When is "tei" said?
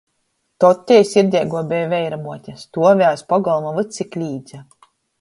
0.91-1.03